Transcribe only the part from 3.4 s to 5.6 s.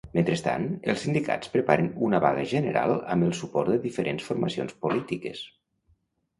suport de diferents formacions polítiques.